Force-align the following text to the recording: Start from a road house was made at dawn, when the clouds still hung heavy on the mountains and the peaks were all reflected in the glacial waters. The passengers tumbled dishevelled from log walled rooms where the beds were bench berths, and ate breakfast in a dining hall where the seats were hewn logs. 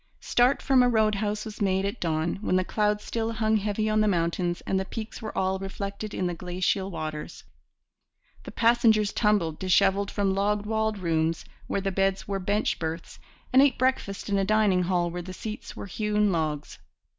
Start 0.19 0.63
from 0.63 0.81
a 0.81 0.89
road 0.89 1.13
house 1.13 1.45
was 1.45 1.61
made 1.61 1.85
at 1.85 1.99
dawn, 2.01 2.39
when 2.41 2.55
the 2.55 2.63
clouds 2.65 3.03
still 3.03 3.33
hung 3.33 3.57
heavy 3.57 3.87
on 3.87 4.01
the 4.01 4.07
mountains 4.07 4.61
and 4.61 4.79
the 4.79 4.85
peaks 4.85 5.21
were 5.21 5.37
all 5.37 5.59
reflected 5.59 6.11
in 6.11 6.25
the 6.25 6.33
glacial 6.33 6.89
waters. 6.89 7.43
The 8.41 8.51
passengers 8.51 9.13
tumbled 9.13 9.59
dishevelled 9.59 10.09
from 10.09 10.33
log 10.33 10.65
walled 10.65 10.97
rooms 10.97 11.45
where 11.67 11.81
the 11.81 11.91
beds 11.91 12.27
were 12.27 12.39
bench 12.39 12.79
berths, 12.79 13.19
and 13.53 13.61
ate 13.61 13.77
breakfast 13.77 14.27
in 14.27 14.39
a 14.39 14.43
dining 14.43 14.81
hall 14.81 15.11
where 15.11 15.21
the 15.21 15.33
seats 15.33 15.75
were 15.75 15.85
hewn 15.85 16.31
logs. 16.31 16.79